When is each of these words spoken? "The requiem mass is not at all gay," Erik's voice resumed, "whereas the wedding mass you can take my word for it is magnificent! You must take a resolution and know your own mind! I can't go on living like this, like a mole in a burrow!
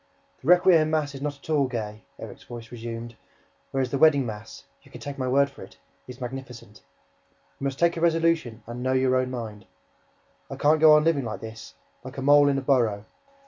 "The 0.41 0.47
requiem 0.47 0.89
mass 0.89 1.13
is 1.13 1.21
not 1.21 1.37
at 1.37 1.49
all 1.51 1.67
gay," 1.67 2.01
Erik's 2.17 2.45
voice 2.45 2.71
resumed, 2.71 3.15
"whereas 3.69 3.91
the 3.91 3.99
wedding 3.99 4.25
mass 4.25 4.63
you 4.81 4.89
can 4.89 4.99
take 4.99 5.19
my 5.19 5.27
word 5.27 5.47
for 5.47 5.61
it 5.61 5.77
is 6.07 6.19
magnificent! 6.19 6.81
You 7.59 7.65
must 7.65 7.77
take 7.77 7.95
a 7.95 8.01
resolution 8.01 8.63
and 8.65 8.81
know 8.81 8.93
your 8.93 9.15
own 9.15 9.29
mind! 9.29 9.67
I 10.49 10.55
can't 10.55 10.79
go 10.79 10.95
on 10.95 11.03
living 11.03 11.23
like 11.25 11.41
this, 11.41 11.75
like 12.03 12.17
a 12.17 12.23
mole 12.23 12.49
in 12.49 12.57
a 12.57 12.61
burrow! 12.63 13.05